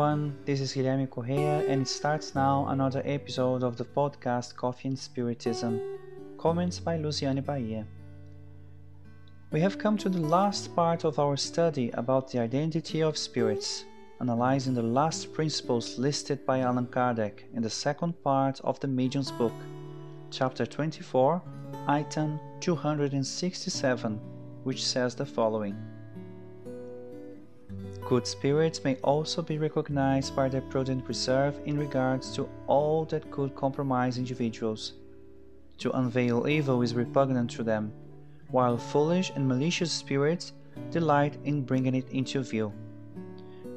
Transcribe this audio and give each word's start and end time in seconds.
everyone, 0.00 0.34
this 0.46 0.62
is 0.62 0.72
Guilherme 0.72 1.10
Correa, 1.10 1.62
and 1.68 1.82
it 1.82 1.88
starts 1.88 2.34
now 2.34 2.66
another 2.68 3.02
episode 3.04 3.62
of 3.62 3.76
the 3.76 3.84
podcast 3.84 4.56
Coffee 4.56 4.88
and 4.88 4.98
Spiritism. 4.98 5.78
Comments 6.38 6.80
by 6.80 6.96
Luciane 6.96 7.44
Bahia. 7.44 7.84
We 9.52 9.60
have 9.60 9.76
come 9.76 9.98
to 9.98 10.08
the 10.08 10.22
last 10.22 10.74
part 10.74 11.04
of 11.04 11.18
our 11.18 11.36
study 11.36 11.90
about 11.90 12.30
the 12.30 12.38
identity 12.38 13.02
of 13.02 13.18
spirits, 13.18 13.84
analyzing 14.22 14.72
the 14.72 14.82
last 14.82 15.34
principles 15.34 15.98
listed 15.98 16.46
by 16.46 16.60
Allan 16.60 16.86
Kardec 16.86 17.42
in 17.52 17.60
the 17.60 17.68
second 17.68 18.14
part 18.24 18.58
of 18.64 18.80
the 18.80 18.88
Medium's 18.88 19.32
book, 19.32 19.52
chapter 20.30 20.64
24, 20.64 21.42
item 21.88 22.40
267, 22.60 24.18
which 24.64 24.82
says 24.82 25.14
the 25.14 25.26
following. 25.26 25.76
Good 28.10 28.26
spirits 28.26 28.82
may 28.82 28.96
also 29.04 29.40
be 29.40 29.56
recognized 29.56 30.34
by 30.34 30.48
their 30.48 30.62
prudent 30.62 31.06
reserve 31.06 31.60
in 31.64 31.78
regards 31.78 32.34
to 32.34 32.48
all 32.66 33.04
that 33.04 33.30
could 33.30 33.54
compromise 33.54 34.18
individuals. 34.18 34.94
To 35.78 35.92
unveil 35.92 36.48
evil 36.48 36.82
is 36.82 36.92
repugnant 36.92 37.52
to 37.52 37.62
them, 37.62 37.92
while 38.48 38.76
foolish 38.76 39.30
and 39.36 39.46
malicious 39.46 39.92
spirits 39.92 40.54
delight 40.90 41.38
in 41.44 41.62
bringing 41.62 41.94
it 41.94 42.10
into 42.10 42.42
view. 42.42 42.72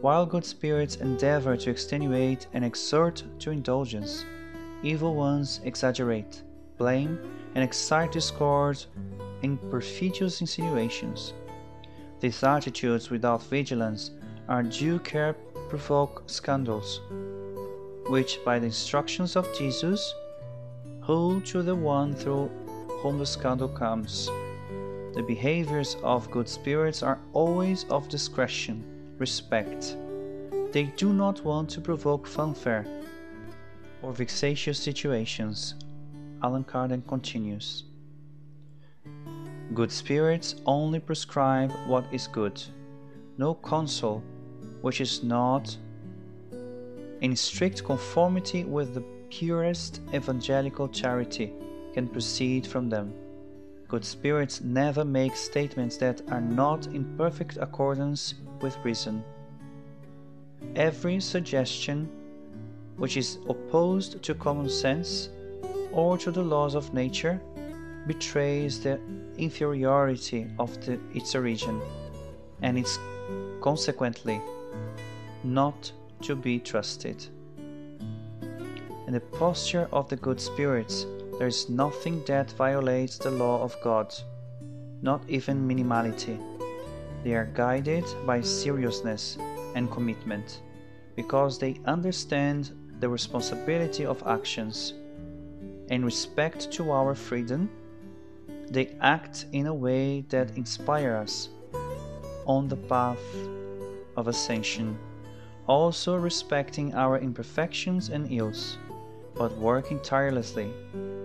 While 0.01 0.25
good 0.25 0.45
spirits 0.45 0.95
endeavor 0.95 1.55
to 1.55 1.69
extenuate 1.69 2.47
and 2.53 2.65
exhort 2.65 3.23
to 3.37 3.51
indulgence, 3.51 4.25
evil 4.81 5.13
ones 5.13 5.61
exaggerate, 5.63 6.41
blame, 6.79 7.19
and 7.53 7.63
excite 7.63 8.13
discord 8.13 8.83
in 9.43 9.59
perfidious 9.69 10.41
insinuations. 10.41 11.33
These 12.19 12.41
attitudes 12.41 13.11
without 13.11 13.43
vigilance 13.43 14.09
are 14.47 14.63
due 14.63 14.99
care 14.99 15.35
provoke 15.69 16.23
scandals, 16.27 17.01
which 18.07 18.39
by 18.45 18.59
the 18.59 18.65
instructions 18.65 19.35
of 19.35 19.47
Jesus 19.57 20.13
hold 21.01 21.45
to 21.45 21.63
the 21.63 21.75
one 21.75 22.13
through 22.13 22.49
whom 23.01 23.17
the 23.17 23.25
scandal 23.25 23.67
comes. 23.67 24.27
The 25.13 25.23
behaviors 25.27 25.95
of 26.03 26.31
good 26.31 26.49
spirits 26.49 27.03
are 27.03 27.19
always 27.33 27.85
of 27.89 28.09
discretion, 28.09 28.83
respect. 29.17 29.97
They 30.71 30.85
do 30.95 31.13
not 31.13 31.43
want 31.43 31.69
to 31.71 31.81
provoke 31.81 32.25
fanfare 32.25 32.85
or 34.01 34.11
vexatious 34.11 34.79
situations. 34.79 35.75
Allan 36.41 36.63
Kardec 36.63 37.07
continues. 37.07 37.83
Good 39.73 39.91
spirits 39.91 40.55
only 40.65 40.99
prescribe 40.99 41.71
what 41.87 42.05
is 42.11 42.27
good. 42.27 42.61
No 43.37 43.55
counsel 43.55 44.23
which 44.83 44.99
is 44.99 45.23
not 45.23 45.77
in 47.21 47.37
strict 47.37 47.85
conformity 47.85 48.65
with 48.65 48.93
the 48.93 49.03
purest 49.29 50.01
evangelical 50.13 50.89
charity 50.89 51.53
can 51.93 52.05
proceed 52.05 52.67
from 52.67 52.89
them. 52.89 53.13
Good 53.87 54.03
spirits 54.03 54.59
never 54.59 55.05
make 55.05 55.37
statements 55.37 55.95
that 55.97 56.21
are 56.29 56.41
not 56.41 56.87
in 56.87 57.15
perfect 57.17 57.55
accordance 57.61 58.33
with 58.59 58.75
reason. 58.83 59.23
Every 60.75 61.21
suggestion 61.21 62.09
which 62.97 63.15
is 63.15 63.37
opposed 63.47 64.21
to 64.21 64.35
common 64.35 64.69
sense 64.69 65.29
or 65.93 66.17
to 66.17 66.29
the 66.29 66.43
laws 66.43 66.75
of 66.75 66.93
nature 66.93 67.41
betrays 68.05 68.81
the 68.81 68.99
inferiority 69.37 70.45
of 70.59 70.69
the, 70.85 70.99
its 71.13 71.35
origin 71.35 71.81
and 72.61 72.77
is 72.77 72.99
consequently 73.61 74.41
not 75.43 75.91
to 76.21 76.35
be 76.35 76.59
trusted. 76.59 77.25
In 79.07 79.13
the 79.13 79.19
posture 79.19 79.87
of 79.91 80.07
the 80.09 80.15
good 80.15 80.39
spirits, 80.39 81.05
there 81.37 81.47
is 81.47 81.69
nothing 81.69 82.23
that 82.25 82.51
violates 82.51 83.17
the 83.17 83.31
law 83.31 83.61
of 83.61 83.75
God, 83.83 84.13
not 85.01 85.23
even 85.27 85.67
minimality. 85.67 86.39
They 87.23 87.33
are 87.33 87.51
guided 87.53 88.05
by 88.25 88.41
seriousness 88.41 89.37
and 89.75 89.91
commitment, 89.91 90.61
because 91.15 91.59
they 91.59 91.79
understand 91.85 92.71
the 92.99 93.09
responsibility 93.09 94.05
of 94.05 94.23
actions. 94.25 94.93
In 95.89 96.05
respect 96.05 96.71
to 96.71 96.91
our 96.91 97.13
freedom, 97.13 97.69
they 98.69 98.95
act 99.01 99.45
in 99.51 99.67
a 99.67 99.73
way 99.73 100.21
that 100.29 100.55
inspires 100.57 101.23
us 101.23 101.49
on 102.45 102.67
the 102.67 102.77
path 102.77 103.19
of 104.15 104.27
ascension 104.27 104.97
also 105.67 106.15
respecting 106.15 106.93
our 106.93 107.17
imperfections 107.19 108.09
and 108.09 108.31
ills, 108.31 108.77
but 109.35 109.55
working 109.57 109.99
tirelessly 110.01 110.71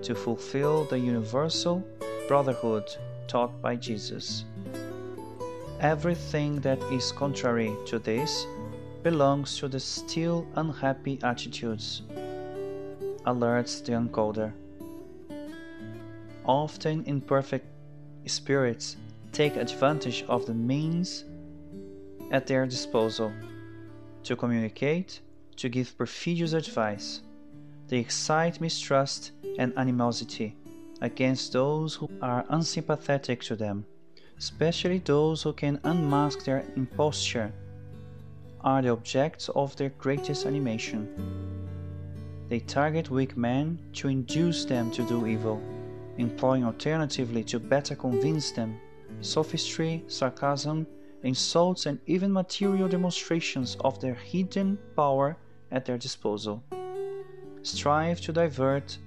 to 0.03 0.15
fulfill 0.15 0.85
the 0.85 0.99
universal 0.99 1.85
brotherhood 2.29 2.85
taught 3.27 3.61
by 3.61 3.75
Jesus. 3.75 4.45
Everything 5.81 6.61
that 6.61 6.81
is 6.93 7.13
contrary 7.13 7.75
to 7.87 7.99
this 7.99 8.47
belongs 9.03 9.59
to 9.59 9.69
the 9.69 9.81
still 9.81 10.47
unhappy 10.55 11.19
attitudes, 11.23 12.03
alerts 13.27 13.85
the 13.85 13.93
encoder. 13.93 14.53
Often 16.45 17.05
imperfect 17.05 17.67
spirits 18.27 18.97
take 19.33 19.57
advantage 19.57 20.25
of 20.29 20.47
the 20.47 20.55
means 20.55 21.25
at 22.31 22.47
their 22.47 22.67
disposal 22.67 23.33
to 24.25 24.37
communicate, 24.37 25.21
to 25.57 25.69
give 25.69 25.97
perfidious 25.97 26.53
advice. 26.53 27.23
They 27.89 27.99
excite 27.99 28.61
mistrust 28.61 29.33
and 29.59 29.73
animosity 29.77 30.57
against 31.01 31.53
those 31.53 31.95
who 31.95 32.11
are 32.21 32.45
unsympathetic 32.51 33.43
to 33.45 33.57
them, 33.57 33.85
especially 34.39 34.99
those 34.99 35.43
who 35.43 35.53
can 35.53 35.81
unmask 35.85 36.45
their 36.45 36.65
imposture, 36.77 37.53
are 38.61 38.83
the 38.83 38.91
objects 38.91 39.49
of 39.51 39.75
their 39.77 39.91
greatest 39.91 40.45
animation. 40.45 41.09
They 42.49 42.61
target 42.61 43.11
weak 43.11 43.37
men 43.37 43.79
to 43.95 44.09
induce 44.09 44.65
them 44.65 44.91
to 44.93 45.03
do 45.05 45.27
evil, 45.27 45.63
employing 46.17 46.65
alternatively 46.65 47.45
to 47.45 47.61
better 47.61 47.95
convince 47.95 48.51
them 48.51 48.79
sophistry, 49.21 50.05
sarcasm, 50.07 50.87
insults, 51.23 51.87
and 51.87 51.99
even 52.07 52.33
material 52.33 52.89
demonstrations 52.89 53.77
of 53.81 54.01
their 54.01 54.15
hidden 54.15 54.79
power 54.97 55.37
at 55.71 55.85
their 55.85 55.99
disposal. 55.99 56.63
Strive 57.63 58.21
to 58.23 58.33
divert 58.33 58.99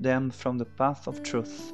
them 0.00 0.30
from 0.30 0.58
the 0.58 0.64
path 0.64 1.06
of 1.06 1.22
truth. 1.22 1.72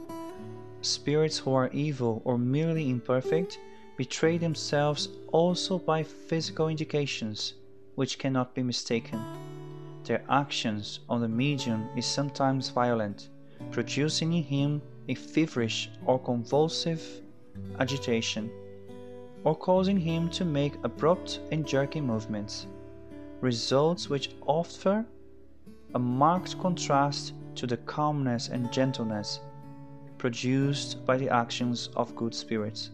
Spirits 0.83 1.39
who 1.39 1.53
are 1.53 1.71
evil 1.72 2.22
or 2.25 2.39
merely 2.39 2.91
imperfect 2.91 3.59
betray 3.97 4.39
themselves 4.39 5.09
also 5.33 5.78
by 5.78 6.03
physical 6.03 6.69
indications 6.69 7.55
which 7.95 8.19
cannot 8.19 8.55
be 8.55 8.62
mistaken. 8.62 9.21
Their 10.05 10.22
actions 10.31 11.00
on 11.09 11.21
the 11.21 11.28
medium 11.28 11.89
is 11.97 12.07
sometimes 12.07 12.69
violent, 12.69 13.28
producing 13.72 14.33
in 14.33 14.42
him 14.42 14.83
a 15.09 15.15
feverish 15.15 15.91
or 16.07 16.19
convulsive 16.19 17.03
agitation 17.81 18.51
or 19.44 19.54
causing 19.54 19.98
him 19.98 20.28
to 20.30 20.44
make 20.44 20.74
abrupt 20.84 21.40
and 21.52 21.66
jerky 21.66 22.00
movements, 22.00 22.66
results 23.40 24.10
which 24.10 24.30
offer 24.46 25.04
a 25.94 25.98
marked 25.98 26.58
contrast 26.58 27.34
to 27.54 27.66
the 27.66 27.76
calmness 27.76 28.48
and 28.48 28.72
gentleness 28.72 29.40
produced 30.18 31.04
by 31.06 31.16
the 31.16 31.28
actions 31.28 31.90
of 31.96 32.14
good 32.16 32.34
spirits. 32.34 32.90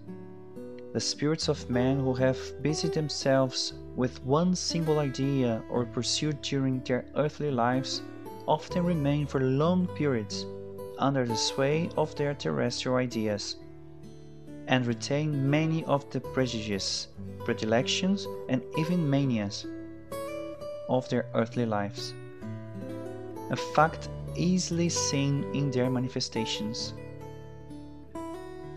The 0.93 1.01
spirits 1.01 1.49
of 1.49 1.69
men 1.69 1.99
who 1.99 2.15
have 2.15 2.39
busied 2.63 2.93
themselves 2.93 3.73
with 3.97 4.23
one 4.25 4.55
single 4.55 4.99
idea 4.99 5.63
or 5.71 5.87
pursuit 5.87 6.41
during 6.43 6.81
their 6.81 7.07
earthly 7.17 7.51
lives 7.51 8.03
often 8.47 8.85
remain 8.85 9.27
for 9.27 9.41
long 9.41 9.87
periods 9.89 10.47
under 10.99 11.27
the 11.27 11.37
sway 11.37 11.91
of 11.97 12.15
their 12.15 12.35
terrestrial 12.35 12.99
ideas 12.99 13.57
and 14.69 14.87
retain 14.87 15.51
many 15.51 15.85
of 15.85 16.09
the 16.11 16.21
prejudices, 16.21 17.09
predilections, 17.45 18.27
and 18.49 18.63
even 18.79 19.09
manias 19.09 19.67
of 20.89 21.09
their 21.09 21.27
earthly 21.35 21.67
lives. 21.67 22.15
A 23.51 23.57
fact 23.57 24.09
easily 24.37 24.89
seen 24.89 25.45
in 25.55 25.71
their 25.71 25.91
manifestations. 25.91 26.95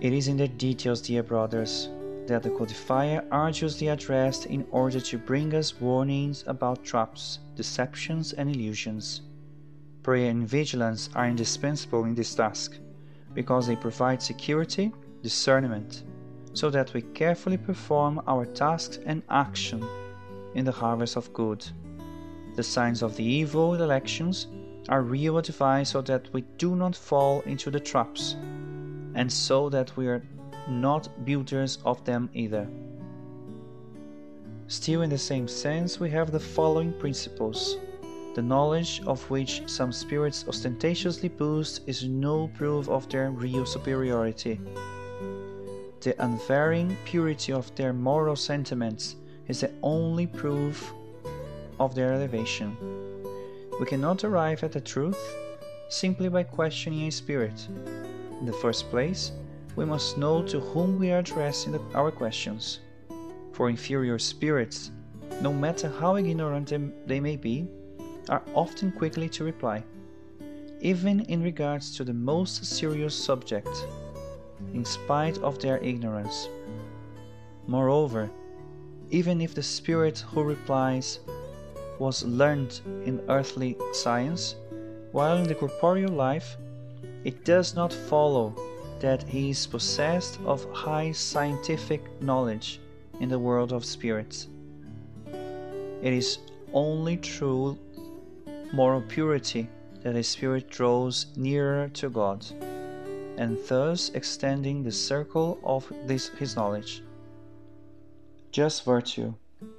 It 0.02 0.14
is 0.14 0.28
in 0.28 0.38
the 0.38 0.48
details, 0.48 1.02
dear 1.02 1.24
brothers, 1.24 1.90
that 2.28 2.44
the 2.44 2.50
codifier 2.50 3.26
arduously 3.32 3.88
addressed 3.88 4.46
in 4.46 4.68
order 4.72 5.00
to 5.00 5.18
bring 5.18 5.56
us 5.56 5.80
warnings 5.80 6.44
about 6.48 6.84
traps, 6.84 7.40
deceptions, 7.56 8.34
and 8.34 8.54
illusions. 8.54 9.22
Prayer 10.04 10.30
and 10.30 10.48
vigilance 10.48 11.10
are 11.16 11.28
indispensable 11.28 12.04
in 12.04 12.14
this 12.14 12.36
task 12.36 12.78
because 13.34 13.68
they 13.68 13.76
provide 13.76 14.22
security 14.22 14.92
discernment, 15.28 16.04
so 16.54 16.70
that 16.70 16.94
we 16.94 17.02
carefully 17.02 17.58
perform 17.58 18.22
our 18.28 18.46
tasks 18.46 19.00
and 19.06 19.22
action 19.30 19.82
in 20.56 20.64
the 20.66 20.72
harvest 20.72 21.18
of 21.18 21.34
good 21.34 21.62
The 22.58 22.64
signs 22.64 23.04
of 23.04 23.16
the 23.16 23.24
evil 23.24 23.76
elections 23.76 24.48
are 24.90 25.04
real 25.04 25.38
advice 25.38 25.90
so 25.90 26.02
that 26.02 26.34
we 26.34 26.42
do 26.58 26.76
not 26.76 26.96
fall 26.96 27.42
into 27.42 27.70
the 27.70 27.80
traps, 27.80 28.36
and 29.14 29.32
so 29.32 29.70
that 29.70 29.96
we 29.96 30.08
are 30.08 30.24
not 30.68 31.24
builders 31.24 31.78
of 31.86 32.04
them 32.04 32.30
either. 32.34 32.68
Still, 34.68 35.04
in 35.04 35.10
the 35.12 35.18
same 35.20 35.48
sense, 35.48 36.00
we 36.00 36.10
have 36.10 36.32
the 36.32 36.40
following 36.40 36.94
principles. 37.00 37.78
The 38.34 38.42
knowledge 38.42 39.02
of 39.06 39.30
which 39.30 39.62
some 39.68 39.92
spirits 39.92 40.46
ostentatiously 40.48 41.30
boast 41.30 41.82
is 41.86 42.04
no 42.06 42.48
proof 42.58 42.90
of 42.90 43.08
their 43.10 43.30
real 43.30 43.66
superiority. 43.66 44.60
The 46.02 46.16
unvarying 46.24 46.96
purity 47.06 47.52
of 47.52 47.74
their 47.76 47.92
moral 47.92 48.36
sentiments 48.36 49.16
is 49.48 49.62
the 49.62 49.72
only 49.82 50.28
proof 50.28 50.94
of 51.80 51.96
their 51.96 52.14
elevation. 52.14 52.78
We 53.80 53.86
cannot 53.88 54.24
arrive 54.24 54.64
at 54.64 54.72
the 54.72 54.82
truth 54.82 55.20
simply 55.90 56.30
by 56.30 56.44
questioning 56.44 57.08
a 57.08 57.12
spirit. 57.12 57.68
In 58.40 58.46
the 58.46 58.54
first 58.54 58.90
place, 58.90 59.32
we 59.76 59.86
must 59.86 60.18
know 60.18 60.44
to 60.44 60.60
whom 60.60 61.00
we 61.00 61.12
are 61.12 61.20
addressing 61.20 61.80
our 61.96 62.12
questions. 62.12 62.80
For 63.52 63.70
inferior 63.70 64.20
spirits, 64.20 64.92
no 65.42 65.52
matter 65.52 65.90
how 66.00 66.16
ignorant 66.16 66.72
they 67.08 67.20
may 67.20 67.36
be, 67.36 67.68
are 68.30 68.44
often 68.54 68.92
quickly 68.92 69.30
to 69.30 69.44
reply, 69.44 69.84
even 70.80 71.22
in 71.22 71.42
regards 71.42 71.96
to 71.98 72.04
the 72.04 72.14
most 72.14 72.66
serious 72.66 73.16
subject, 73.16 73.70
in 74.74 74.86
spite 74.86 75.38
of 75.40 75.60
their 75.60 75.78
ignorance. 75.80 76.50
Moreover, 77.68 78.30
even 79.10 79.42
if 79.42 79.54
the 79.54 79.64
spirit 79.64 80.20
who 80.20 80.44
replies 80.44 81.20
was 82.00 82.24
learned 82.24 82.82
in 83.06 83.22
earthly 83.30 83.78
science, 83.94 84.56
while 85.12 85.38
in 85.38 85.48
the 85.48 85.56
corporeal 85.56 86.12
life, 86.12 86.58
it 87.24 87.44
does 87.46 87.76
not 87.76 87.94
follow 87.94 88.54
that 89.00 89.24
he 89.24 89.50
is 89.50 89.68
possessed 89.68 90.40
of 90.46 90.66
high 90.74 91.12
scientific 91.12 92.02
knowledge 92.22 92.80
in 93.20 93.30
the 93.30 93.40
world 93.40 93.72
of 93.72 93.86
spirits. 93.86 94.48
It 96.02 96.14
is 96.14 96.40
only 96.74 97.18
through 97.18 97.78
moral 98.74 99.02
purity 99.02 99.70
that 100.04 100.16
a 100.16 100.24
spirit 100.24 100.70
draws 100.70 101.28
nearer 101.36 101.90
to 101.90 102.10
God, 102.10 102.46
and 103.38 103.58
thus 103.68 104.10
extending 104.10 104.84
the 104.84 104.92
circle 104.92 105.60
of 105.64 105.92
this, 106.06 106.30
his 106.30 106.56
knowledge. 106.56 107.04
Just 108.52 108.84
virtue. 108.84 109.34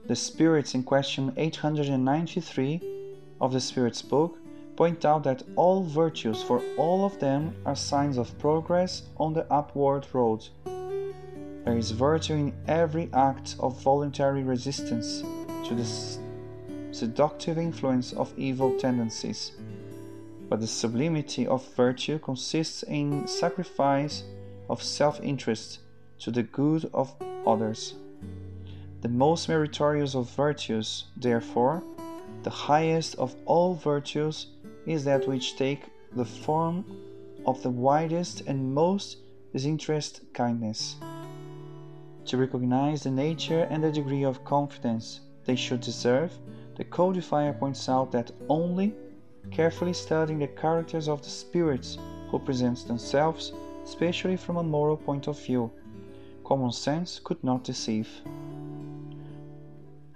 The 0.07 0.17
spirits 0.17 0.75
in 0.75 0.83
question 0.83 1.33
893 1.37 2.81
of 3.41 3.53
the 3.53 3.61
Spirit's 3.61 4.03
book 4.03 4.39
point 4.77 5.05
out 5.05 5.25
that 5.25 5.43
all 5.57 5.83
virtues 5.83 6.43
for 6.43 6.63
all 6.77 7.05
of 7.05 7.19
them 7.19 7.55
are 7.67 7.75
signs 7.75 8.17
of 8.17 8.39
progress 8.39 9.03
on 9.17 9.35
the 9.35 9.45
upward 9.53 10.07
road. 10.13 10.47
There 11.65 11.77
is 11.77 11.91
virtue 11.91 12.35
in 12.35 12.53
every 12.67 13.11
act 13.13 13.57
of 13.61 13.83
voluntary 13.83 14.43
resistance 14.43 15.23
to 15.67 15.75
the 15.75 15.85
seductive 16.93 17.59
influence 17.59 18.13
of 18.13 18.33
evil 18.39 18.79
tendencies. 18.79 19.53
But 20.49 20.61
the 20.61 20.67
sublimity 20.67 21.47
of 21.47 21.67
virtue 21.75 22.19
consists 22.19 22.83
in 22.83 23.27
sacrifice 23.27 24.25
of 24.71 24.83
self 24.83 25.21
interest 25.23 25.81
to 26.21 26.31
the 26.31 26.43
good 26.43 26.91
of 26.95 27.15
others. 27.47 27.95
The 29.03 29.09
most 29.09 29.49
meritorious 29.49 30.15
of 30.15 30.31
virtues, 30.31 31.05
therefore, 31.17 31.83
the 32.43 32.50
highest 32.50 33.15
of 33.17 33.37
all 33.45 33.75
virtues, 33.75 34.47
is 34.87 35.05
that 35.05 35.29
which 35.29 35.56
take 35.56 35.83
the 36.17 36.25
form 36.25 36.85
of 37.47 37.62
the 37.62 37.71
widest 37.71 38.43
and 38.47 38.75
most 38.75 39.19
disinterested 39.53 40.33
kindness. 40.33 40.97
To 42.27 42.37
recognize 42.37 43.03
the 43.03 43.11
nature 43.11 43.67
and 43.71 43.83
the 43.83 43.93
degree 43.93 44.25
of 44.25 44.45
confidence 44.45 45.21
they 45.45 45.56
should 45.56 45.81
deserve, 45.81 46.33
the 46.77 46.85
codifier 46.85 47.53
points 47.53 47.89
out 47.89 48.12
that 48.12 48.33
only 48.49 48.95
carefully 49.50 49.93
studying 49.93 50.39
the 50.39 50.47
characters 50.47 51.09
of 51.09 51.23
the 51.23 51.29
spirits 51.29 51.99
who 52.31 52.39
present 52.39 52.87
themselves, 52.87 53.53
especially 53.85 54.37
from 54.37 54.56
a 54.56 54.62
moral 54.62 54.97
point 54.97 55.27
of 55.27 55.39
view, 55.39 55.71
common 56.45 56.73
sense 56.73 57.21
could 57.23 57.43
not 57.43 57.65
deceive. 57.65 58.09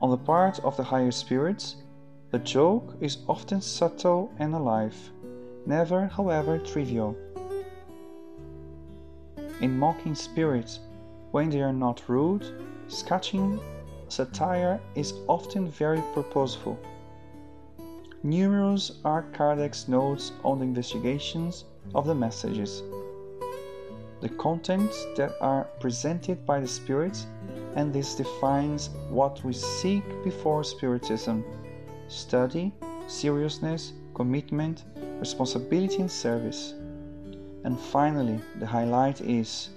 On 0.01 0.11
the 0.11 0.17
part 0.17 0.59
of 0.61 0.77
the 0.77 0.83
higher 0.83 1.11
spirits, 1.11 1.77
the 2.31 2.39
joke 2.39 2.97
is 3.01 3.19
often 3.29 3.61
subtle 3.61 4.33
and 4.39 4.55
alive, 4.55 4.97
never, 5.67 6.07
however, 6.07 6.59
trivial. 6.59 7.17
In 9.61 9.79
mocking 9.79 10.15
spirits, 10.15 10.81
when 11.31 11.51
they 11.51 11.63
are 11.63 11.73
not 11.73 12.09
rude, 12.09 12.47
sketching 12.89 13.61
satire 14.09 14.81
is 14.95 15.15
often 15.29 15.69
very 15.69 16.03
purposeful. 16.15 16.79
Numerous 18.25 18.93
are 19.05 19.25
Kardec's 19.33 19.89
notes 19.89 20.31
on 20.45 20.61
the 20.61 20.65
investigations 20.65 21.65
of 21.93 22.07
the 22.07 22.15
messages. 22.15 22.85
The 24.21 24.29
contents 24.29 25.05
that 25.17 25.35
are 25.41 25.65
presented 25.81 26.47
by 26.47 26.61
the 26.61 26.69
spirits, 26.69 27.27
and 27.75 27.93
this 27.93 28.15
defines 28.15 28.91
what 29.11 29.43
we 29.43 29.53
seek 29.53 30.05
before 30.23 30.63
Spiritism 30.63 31.45
study, 32.07 32.73
seriousness, 33.09 33.93
commitment, 34.15 34.85
responsibility, 35.19 35.97
and 35.97 36.11
service. 36.11 36.75
And 37.65 37.77
finally, 37.77 38.39
the 38.61 38.67
highlight 38.67 39.21
is 39.21 39.71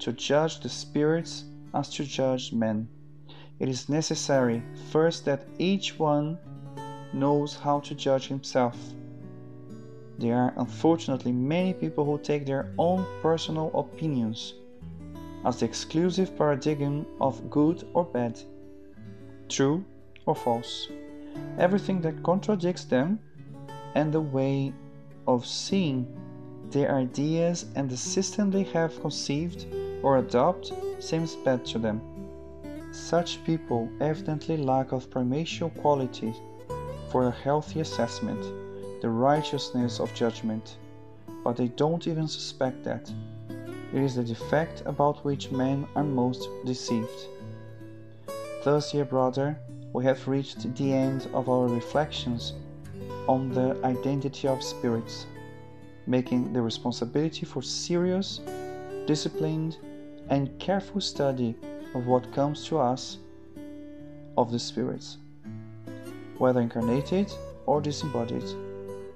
to 0.00 0.12
judge 0.12 0.58
the 0.58 0.68
spirits 0.68 1.44
as 1.72 1.90
to 1.90 2.04
judge 2.04 2.52
men. 2.52 2.88
It 3.60 3.68
is 3.68 3.88
necessary 3.88 4.64
first 4.90 5.24
that 5.26 5.46
each 5.58 5.96
one 5.96 6.38
knows 7.14 7.54
how 7.54 7.80
to 7.80 7.94
judge 7.94 8.28
himself. 8.28 8.76
There 10.18 10.36
are 10.36 10.52
unfortunately 10.56 11.32
many 11.32 11.72
people 11.72 12.04
who 12.04 12.18
take 12.18 12.44
their 12.44 12.72
own 12.78 13.06
personal 13.22 13.70
opinions 13.74 14.54
as 15.44 15.60
the 15.60 15.66
exclusive 15.66 16.36
paradigm 16.36 17.06
of 17.20 17.50
good 17.50 17.86
or 17.94 18.04
bad, 18.04 18.38
true 19.48 19.84
or 20.26 20.34
false 20.34 20.88
everything 21.58 22.00
that 22.00 22.22
contradicts 22.22 22.84
them 22.84 23.18
and 23.94 24.12
the 24.12 24.20
way 24.20 24.72
of 25.26 25.46
seeing 25.46 26.06
their 26.70 26.94
ideas 26.96 27.66
and 27.76 27.88
the 27.88 27.96
system 27.96 28.50
they 28.50 28.64
have 28.64 29.00
conceived 29.00 29.66
or 30.02 30.18
adopt 30.18 30.72
seems 30.98 31.36
bad 31.36 31.64
to 31.64 31.78
them. 31.78 32.00
Such 32.92 33.44
people 33.44 33.88
evidently 34.00 34.56
lack 34.56 34.92
of 34.92 35.10
primatial 35.10 35.70
qualities 35.80 36.36
for 37.14 37.28
a 37.28 37.42
healthy 37.44 37.78
assessment, 37.78 38.42
the 39.00 39.08
righteousness 39.08 40.00
of 40.00 40.12
judgment, 40.14 40.78
but 41.44 41.56
they 41.56 41.68
don't 41.68 42.08
even 42.08 42.26
suspect 42.26 42.82
that. 42.82 43.08
It 43.92 44.02
is 44.02 44.16
the 44.16 44.24
defect 44.24 44.82
about 44.84 45.24
which 45.24 45.52
men 45.52 45.86
are 45.94 46.02
most 46.02 46.48
deceived. 46.64 47.28
Thus, 48.64 48.90
dear 48.90 49.04
brother, 49.04 49.56
we 49.92 50.02
have 50.02 50.26
reached 50.26 50.74
the 50.74 50.92
end 50.92 51.28
of 51.32 51.48
our 51.48 51.68
reflections 51.68 52.54
on 53.28 53.48
the 53.50 53.78
identity 53.84 54.48
of 54.48 54.60
spirits, 54.60 55.26
making 56.08 56.52
the 56.52 56.62
responsibility 56.62 57.46
for 57.46 57.62
serious, 57.62 58.40
disciplined, 59.06 59.76
and 60.30 60.58
careful 60.58 61.00
study 61.00 61.54
of 61.94 62.08
what 62.08 62.34
comes 62.34 62.66
to 62.66 62.80
us 62.80 63.18
of 64.36 64.50
the 64.50 64.58
spirits, 64.58 65.18
whether 66.38 66.60
incarnated 66.60 67.32
or 67.66 67.80
disembodied, 67.80 68.48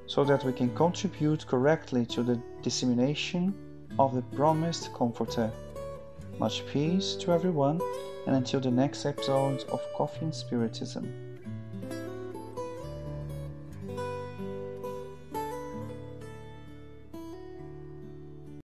so 0.07 0.25
that 0.25 0.45
we 0.45 0.53
can 0.53 0.75
contribute 0.75 1.47
correctly 1.47 2.07
to 2.07 2.23
the 2.23 2.41
dissemination 2.63 3.55
of 3.99 4.15
the 4.15 4.23
promised 4.37 4.93
Comforter. 4.95 5.51
Much 6.39 6.65
peace 6.67 7.15
to 7.17 7.33
everyone 7.33 7.81
and 8.27 8.37
until 8.37 8.61
the 8.61 8.71
next 8.71 9.05
episode 9.05 9.65
of 9.71 9.81
Coffee 9.97 10.27
and 10.27 10.35
Spiritism. 10.35 11.28